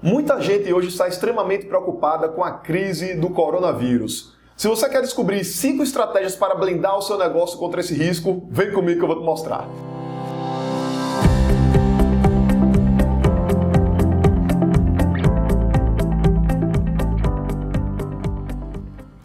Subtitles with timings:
[0.00, 4.32] Muita gente hoje está extremamente preocupada com a crise do coronavírus.
[4.56, 8.70] Se você quer descobrir cinco estratégias para blindar o seu negócio contra esse risco, vem
[8.70, 9.68] comigo que eu vou te mostrar.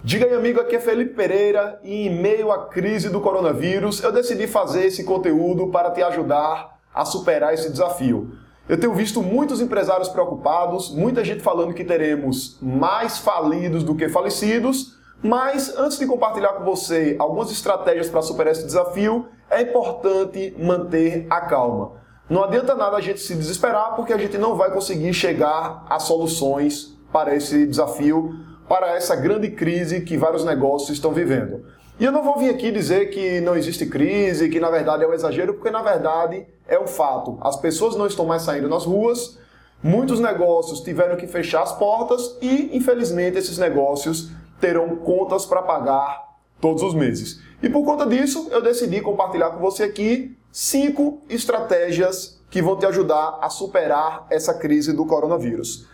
[0.03, 4.11] Diga aí, amigo, aqui é Felipe Pereira e em meio à crise do coronavírus, eu
[4.11, 8.41] decidi fazer esse conteúdo para te ajudar a superar esse desafio.
[8.67, 14.07] Eu tenho visto muitos empresários preocupados, muita gente falando que teremos mais falidos do que
[14.07, 20.55] falecidos, mas antes de compartilhar com você algumas estratégias para superar esse desafio, é importante
[20.57, 22.03] manter a calma.
[22.29, 25.99] Não adianta nada a gente se desesperar porque a gente não vai conseguir chegar a
[25.99, 28.33] soluções para esse desafio,
[28.67, 31.65] para essa grande crise que vários negócios estão vivendo.
[31.99, 35.07] E eu não vou vir aqui dizer que não existe crise, que na verdade é
[35.07, 37.37] um exagero, porque na verdade é um fato.
[37.41, 39.37] As pessoas não estão mais saindo nas ruas,
[39.81, 46.33] muitos negócios tiveram que fechar as portas e, infelizmente, esses negócios terão contas para pagar
[46.59, 47.41] todos os meses.
[47.61, 52.85] E por conta disso, eu decidi compartilhar com você aqui cinco estratégias que vão te
[52.85, 55.87] ajudar a superar essa crise do coronavírus.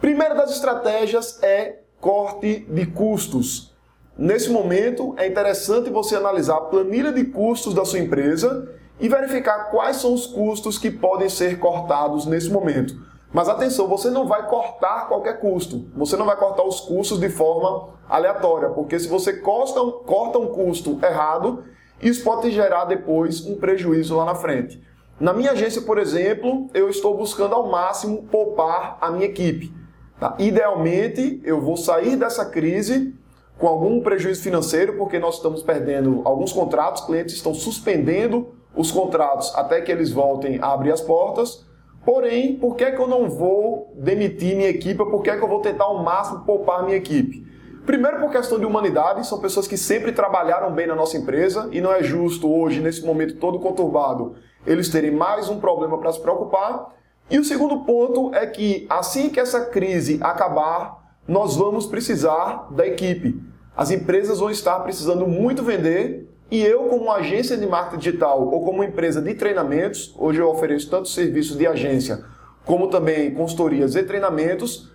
[0.00, 3.71] Primeira das estratégias é corte de custos.
[4.16, 8.68] Nesse momento, é interessante você analisar a planilha de custos da sua empresa
[9.00, 12.94] e verificar quais são os custos que podem ser cortados nesse momento.
[13.32, 15.86] Mas atenção, você não vai cortar qualquer custo.
[15.96, 20.38] Você não vai cortar os custos de forma aleatória, porque se você corta um, corta
[20.38, 21.64] um custo errado,
[22.00, 24.82] isso pode gerar depois um prejuízo lá na frente.
[25.18, 29.72] Na minha agência, por exemplo, eu estou buscando ao máximo poupar a minha equipe.
[30.20, 30.36] Tá?
[30.38, 33.14] Idealmente, eu vou sair dessa crise
[33.58, 39.54] com algum prejuízo financeiro, porque nós estamos perdendo alguns contratos, clientes estão suspendendo os contratos
[39.54, 41.64] até que eles voltem a abrir as portas.
[42.04, 44.96] Porém, por que, é que eu não vou demitir minha equipe?
[44.96, 47.46] Por que, é que eu vou tentar ao máximo poupar minha equipe?
[47.86, 51.80] Primeiro, por questão de humanidade, são pessoas que sempre trabalharam bem na nossa empresa e
[51.80, 54.36] não é justo hoje, nesse momento todo conturbado,
[54.66, 56.94] eles terem mais um problema para se preocupar.
[57.28, 62.86] E o segundo ponto é que assim que essa crise acabar, nós vamos precisar da
[62.86, 63.40] equipe.
[63.76, 68.64] As empresas vão estar precisando muito vender e eu, como agência de marketing digital ou
[68.64, 72.24] como empresa de treinamentos, hoje eu ofereço tanto serviços de agência
[72.64, 74.90] como também consultorias e treinamentos,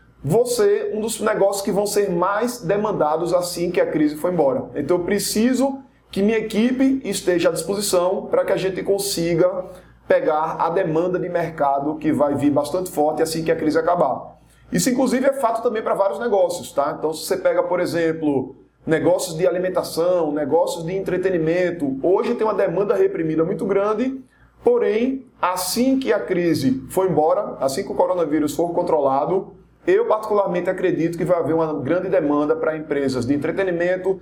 [0.45, 4.65] ser um dos negócios que vão ser mais demandados assim que a crise for embora.
[4.75, 5.79] Então eu preciso
[6.11, 9.65] que minha equipe esteja à disposição para que a gente consiga
[10.07, 14.36] pegar a demanda de mercado que vai vir bastante forte assim que a crise acabar.
[14.71, 16.95] Isso, inclusive, é fato também para vários negócios, tá?
[16.97, 18.55] Então, se você pega, por exemplo,
[18.85, 24.21] negócios de alimentação, negócios de entretenimento, hoje tem uma demanda reprimida muito grande,
[24.63, 29.53] porém, assim que a crise for embora, assim que o coronavírus for controlado,
[29.85, 34.19] eu particularmente acredito que vai haver uma grande demanda para empresas de entretenimento,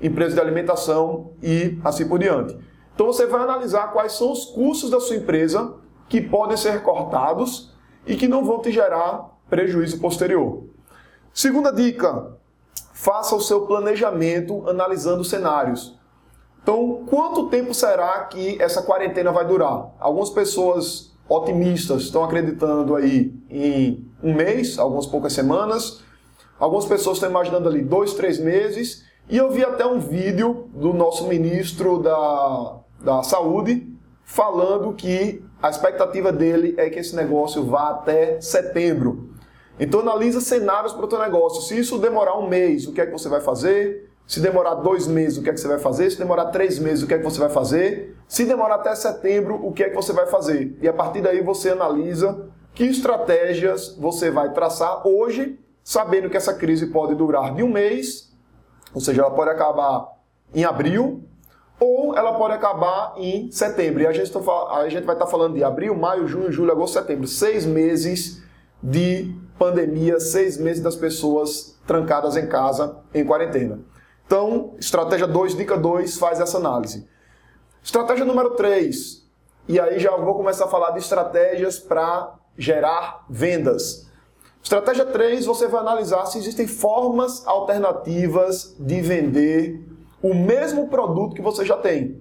[0.00, 2.54] empresas de alimentação e assim por diante.
[2.94, 5.74] Então você vai analisar quais são os custos da sua empresa
[6.08, 7.74] que podem ser cortados
[8.06, 10.64] e que não vão te gerar prejuízo posterior.
[11.32, 12.32] Segunda dica:
[12.92, 15.98] faça o seu planejamento analisando cenários.
[16.62, 19.94] Então, quanto tempo será que essa quarentena vai durar?
[20.00, 26.02] Algumas pessoas otimistas estão acreditando aí em um mês, algumas poucas semanas.
[26.58, 29.04] Algumas pessoas estão imaginando ali dois, três meses.
[29.28, 33.92] E eu vi até um vídeo do nosso ministro da, da Saúde
[34.24, 39.35] falando que a expectativa dele é que esse negócio vá até setembro.
[39.78, 41.62] Então analisa cenários para o teu negócio.
[41.62, 44.10] Se isso demorar um mês, o que é que você vai fazer?
[44.26, 46.10] Se demorar dois meses, o que é que você vai fazer?
[46.10, 48.16] Se demorar três meses, o que é que você vai fazer?
[48.26, 50.76] Se demorar até setembro, o que é que você vai fazer?
[50.82, 56.52] E a partir daí você analisa que estratégias você vai traçar hoje, sabendo que essa
[56.52, 58.34] crise pode durar de um mês,
[58.92, 60.08] ou seja, ela pode acabar
[60.52, 61.22] em abril,
[61.78, 64.02] ou ela pode acabar em setembro.
[64.02, 64.40] E a gente, tá
[64.74, 67.28] a gente vai estar falando de abril, maio, junho, julho, agosto, setembro.
[67.28, 68.42] Seis meses
[68.82, 73.80] de pandemia, seis meses das pessoas trancadas em casa, em quarentena.
[74.26, 77.06] Então, estratégia 2, dica 2, faz essa análise.
[77.82, 79.24] Estratégia número 3,
[79.68, 84.06] e aí já vou começar a falar de estratégias para gerar vendas.
[84.62, 89.80] Estratégia 3, você vai analisar se existem formas alternativas de vender
[90.20, 92.20] o mesmo produto que você já tem.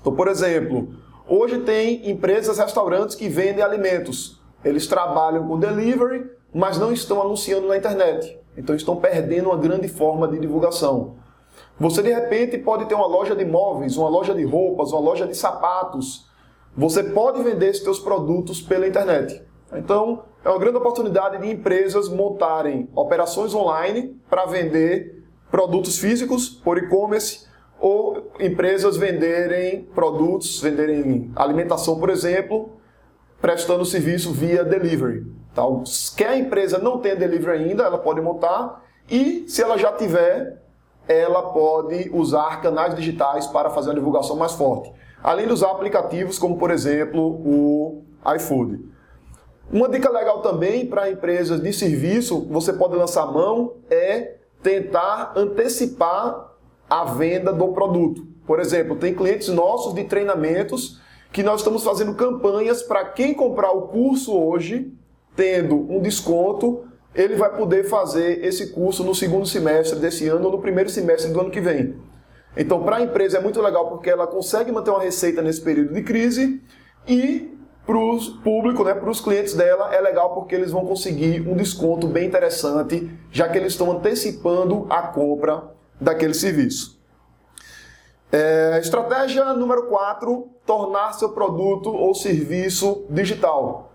[0.00, 0.94] Então, por exemplo,
[1.26, 4.40] hoje tem empresas, restaurantes que vendem alimentos.
[4.62, 8.38] Eles trabalham com delivery, mas não estão anunciando na internet.
[8.56, 11.16] Então estão perdendo uma grande forma de divulgação.
[11.78, 15.26] Você de repente pode ter uma loja de móveis, uma loja de roupas, uma loja
[15.26, 16.28] de sapatos.
[16.76, 19.42] Você pode vender seus produtos pela internet.
[19.72, 26.78] Então, é uma grande oportunidade de empresas montarem operações online para vender produtos físicos por
[26.78, 27.46] e-commerce
[27.78, 32.72] ou empresas venderem produtos, venderem alimentação, por exemplo,
[33.40, 35.39] prestando serviço via delivery.
[35.52, 35.82] Então,
[36.16, 40.62] quer a empresa não tenha delivery ainda, ela pode montar e, se ela já tiver,
[41.08, 44.92] ela pode usar canais digitais para fazer uma divulgação mais forte.
[45.22, 48.02] Além de usar aplicativos como, por exemplo, o
[48.36, 48.88] iFood.
[49.72, 56.50] Uma dica legal também para empresas de serviço, você pode lançar mão, é tentar antecipar
[56.88, 58.26] a venda do produto.
[58.46, 61.00] Por exemplo, tem clientes nossos de treinamentos
[61.32, 64.92] que nós estamos fazendo campanhas para quem comprar o curso hoje,
[65.36, 66.84] tendo um desconto,
[67.14, 71.32] ele vai poder fazer esse curso no segundo semestre desse ano ou no primeiro semestre
[71.32, 71.96] do ano que vem.
[72.56, 75.94] Então, para a empresa é muito legal porque ela consegue manter uma receita nesse período
[75.94, 76.60] de crise
[77.06, 77.56] e
[77.86, 81.56] para o público, né, para os clientes dela, é legal porque eles vão conseguir um
[81.56, 85.64] desconto bem interessante, já que eles estão antecipando a compra
[86.00, 87.00] daquele serviço.
[88.30, 93.89] É, estratégia número 4, tornar seu produto ou serviço digital.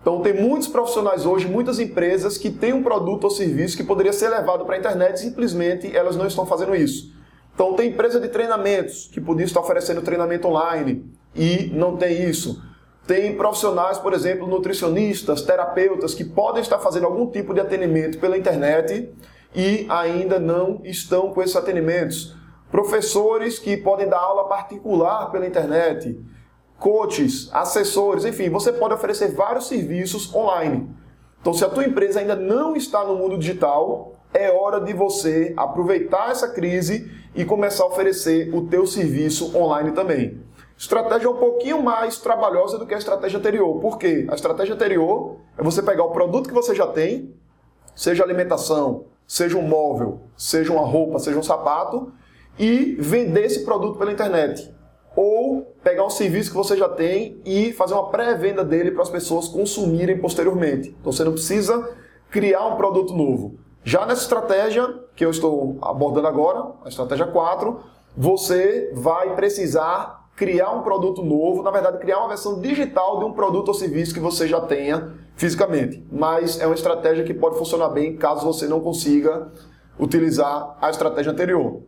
[0.00, 4.12] Então tem muitos profissionais hoje, muitas empresas que têm um produto ou serviço que poderia
[4.12, 7.12] ser levado para a internet e simplesmente elas não estão fazendo isso.
[7.54, 11.04] Então tem empresa de treinamentos que podia estar oferecendo treinamento online
[11.34, 12.62] e não tem isso.
[13.06, 18.38] Tem profissionais, por exemplo, nutricionistas, terapeutas que podem estar fazendo algum tipo de atendimento pela
[18.38, 19.12] internet
[19.54, 22.36] e ainda não estão com esses atendimentos.
[22.70, 26.18] Professores que podem dar aula particular pela internet,
[26.80, 30.90] coaches, assessores, enfim, você pode oferecer vários serviços online.
[31.40, 35.52] Então, se a tua empresa ainda não está no mundo digital, é hora de você
[35.56, 40.40] aproveitar essa crise e começar a oferecer o teu serviço online também.
[40.76, 43.78] Estratégia um pouquinho mais trabalhosa do que a estratégia anterior.
[43.80, 44.26] Por quê?
[44.30, 47.34] A estratégia anterior é você pegar o produto que você já tem,
[47.94, 52.10] seja alimentação, seja um móvel, seja uma roupa, seja um sapato,
[52.58, 54.74] e vender esse produto pela internet.
[55.16, 59.10] Ou pegar um serviço que você já tem e fazer uma pré-venda dele para as
[59.10, 60.94] pessoas consumirem posteriormente.
[61.00, 61.88] Então você não precisa
[62.30, 63.58] criar um produto novo.
[63.82, 64.86] Já nessa estratégia
[65.16, 67.80] que eu estou abordando agora, a estratégia 4,
[68.16, 73.32] você vai precisar criar um produto novo, na verdade, criar uma versão digital de um
[73.32, 76.02] produto ou serviço que você já tenha fisicamente.
[76.10, 79.50] Mas é uma estratégia que pode funcionar bem caso você não consiga
[79.98, 81.82] utilizar a estratégia anterior.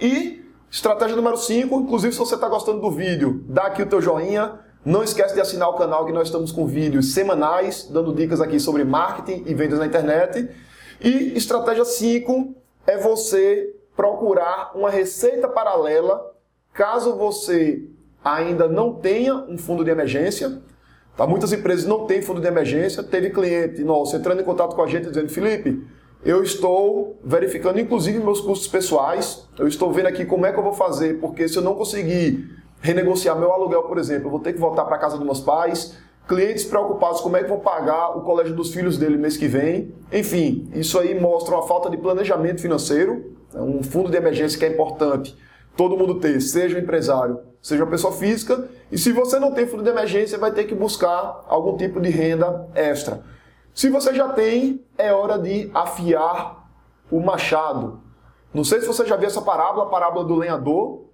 [0.00, 0.39] E
[0.70, 4.60] estratégia número 5, inclusive se você está gostando do vídeo, dá aqui o teu joinha.
[4.84, 8.58] Não esquece de assinar o canal que nós estamos com vídeos semanais, dando dicas aqui
[8.58, 10.48] sobre marketing e vendas na internet.
[11.00, 12.54] E estratégia 5
[12.86, 16.30] é você procurar uma receita paralela
[16.72, 17.82] Caso você
[18.24, 20.62] ainda não tenha um fundo de emergência,
[21.16, 21.26] tá?
[21.26, 24.86] muitas empresas não têm fundo de emergência, teve cliente nosso entrando em contato com a
[24.86, 25.84] gente dizendo, Felipe,
[26.24, 30.62] eu estou verificando inclusive meus custos pessoais, eu estou vendo aqui como é que eu
[30.62, 32.48] vou fazer, porque se eu não conseguir
[32.80, 35.96] renegociar meu aluguel, por exemplo, eu vou ter que voltar para casa dos meus pais,
[36.28, 39.92] clientes preocupados como é que vão pagar o colégio dos filhos dele mês que vem.
[40.12, 43.60] Enfim, isso aí mostra uma falta de planejamento financeiro, né?
[43.60, 45.36] um fundo de emergência que é importante
[45.76, 49.66] todo mundo ter, seja um empresário, seja uma pessoa física, e se você não tem
[49.66, 53.22] fundo de emergência, vai ter que buscar algum tipo de renda extra.
[53.74, 56.68] Se você já tem, é hora de afiar
[57.10, 58.00] o machado.
[58.52, 61.04] Não sei se você já viu essa parábola, a parábola do lenhador.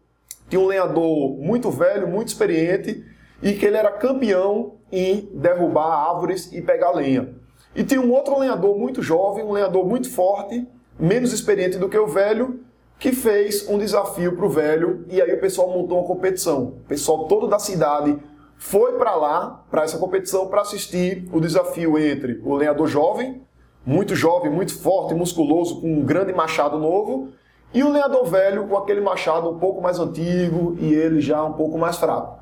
[0.48, 3.04] Tinha um lenhador muito velho, muito experiente,
[3.42, 7.34] e que ele era campeão em derrubar árvores e pegar lenha.
[7.74, 10.66] E tinha um outro lenhador muito jovem, um lenhador muito forte,
[10.98, 12.60] menos experiente do que o velho,
[12.98, 16.64] que fez um desafio para o velho e aí o pessoal montou uma competição.
[16.64, 18.18] O pessoal todo da cidade
[18.56, 23.42] foi para lá, para essa competição, para assistir o desafio entre o lenhador jovem,
[23.84, 27.28] muito jovem, muito forte, musculoso, com um grande machado novo,
[27.72, 31.52] e o lenhador velho com aquele machado um pouco mais antigo e ele já um
[31.52, 32.38] pouco mais fraco.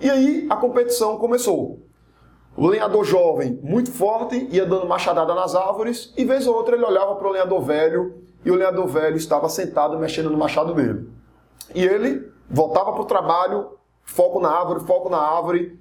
[0.00, 1.80] E aí a competição começou.
[2.56, 6.84] O lenhador jovem, muito forte, ia dando machadada nas árvores, e vez ou outra ele
[6.84, 11.08] olhava para o lenhador velho e o lenhador velho estava sentado mexendo no machado dele.
[11.74, 13.78] E ele voltava para o trabalho,
[14.10, 15.78] foco na árvore, foco na árvore,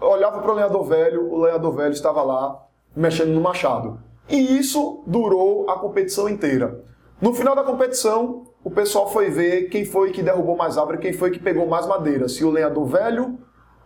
[0.00, 4.00] olhava para o lenhador velho, o lenhador velho estava lá mexendo no machado.
[4.28, 6.82] E isso durou a competição inteira.
[7.20, 11.12] No final da competição, o pessoal foi ver quem foi que derrubou mais árvore, quem
[11.12, 13.38] foi que pegou mais madeira, se o lenhador velho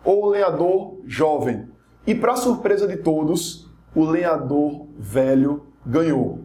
[0.04, 1.68] ou o lenhador jovem.
[2.06, 6.38] E para surpresa de todos, o lenhador velho ganhou.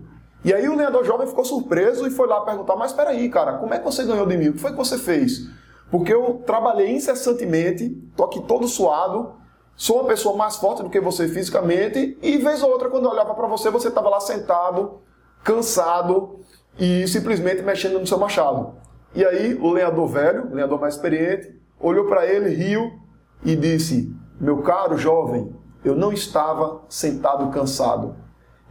[0.44, 3.54] E aí o lenhador jovem ficou surpreso e foi lá perguntar: Mas espera aí, cara,
[3.60, 4.50] como é que você ganhou de mim?
[4.50, 5.48] O que foi que você fez?
[5.92, 9.36] Porque eu trabalhei incessantemente, tô aqui todo suado,
[9.76, 13.12] sou uma pessoa mais forte do que você fisicamente, e vez ou outra, quando eu
[13.12, 15.02] olhava para você, você estava lá sentado,
[15.44, 16.40] cansado
[16.80, 18.76] e simplesmente mexendo no seu machado.
[19.14, 23.00] E aí o lenhador velho, o lenhador mais experiente, olhou para ele, riu
[23.44, 28.16] e disse: Meu caro jovem, eu não estava sentado cansado,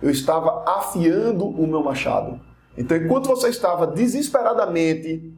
[0.03, 2.41] eu estava afiando o meu machado.
[2.77, 5.33] Então, enquanto você estava desesperadamente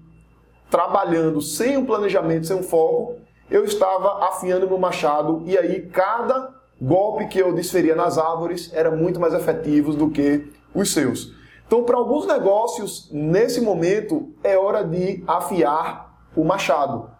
[0.71, 3.17] trabalhando sem um planejamento, sem um foco,
[3.51, 8.91] eu estava afiando meu machado e aí cada golpe que eu desferia nas árvores era
[8.91, 11.35] muito mais efetivo do que os seus.
[11.67, 17.11] Então, para alguns negócios, nesse momento, é hora de afiar o machado.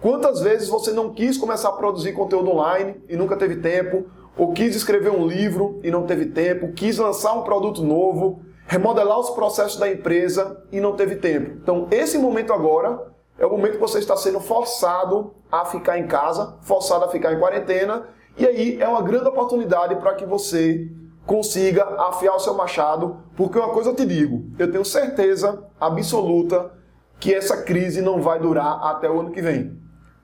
[0.00, 4.52] Quantas vezes você não quis começar a produzir conteúdo online e nunca teve tempo, ou
[4.52, 9.30] quis escrever um livro e não teve tempo, quis lançar um produto novo, remodelar os
[9.30, 11.58] processos da empresa e não teve tempo.
[11.62, 13.08] Então, esse momento agora
[13.38, 17.32] é o momento que você está sendo forçado a ficar em casa, forçado a ficar
[17.32, 18.06] em quarentena,
[18.36, 20.86] e aí é uma grande oportunidade para que você
[21.24, 26.70] consiga afiar o seu machado, porque uma coisa eu te digo, eu tenho certeza absoluta
[27.18, 29.78] que essa crise não vai durar até o ano que vem.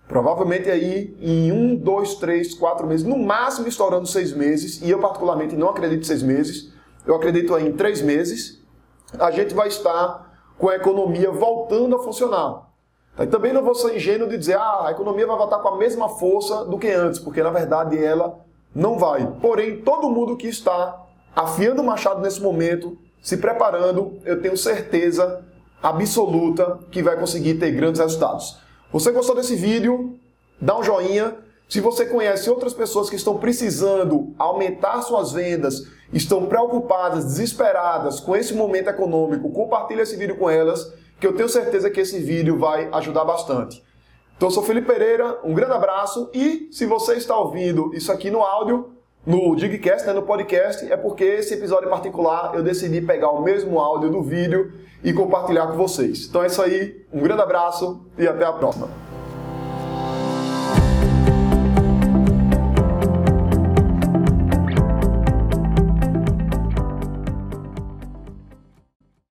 [0.06, 4.98] Provavelmente aí em um, dois, três, quatro meses, no máximo estourando seis meses, e eu
[4.98, 6.73] particularmente não acredito em seis meses,
[7.06, 8.62] eu acredito aí em três meses,
[9.18, 12.68] a gente vai estar com a economia voltando a funcionar.
[13.18, 15.76] E também não vou ser ingênuo de dizer, ah, a economia vai voltar com a
[15.76, 18.40] mesma força do que antes, porque na verdade ela
[18.74, 19.26] não vai.
[19.40, 25.44] Porém, todo mundo que está afiando o machado nesse momento, se preparando, eu tenho certeza
[25.82, 28.58] absoluta que vai conseguir ter grandes resultados.
[28.92, 30.18] Você gostou desse vídeo?
[30.60, 31.36] Dá um joinha.
[31.68, 38.36] Se você conhece outras pessoas que estão precisando aumentar suas vendas, estão preocupadas, desesperadas com
[38.36, 42.58] esse momento econômico, compartilhe esse vídeo com elas, que eu tenho certeza que esse vídeo
[42.58, 43.82] vai ajudar bastante.
[44.36, 48.30] Então, eu sou Felipe Pereira, um grande abraço e se você está ouvindo isso aqui
[48.30, 48.90] no áudio,
[49.24, 53.42] no Digcast, né, no podcast, é porque esse episódio em particular eu decidi pegar o
[53.42, 56.26] mesmo áudio do vídeo e compartilhar com vocês.
[56.28, 59.03] Então é isso aí, um grande abraço e até a próxima.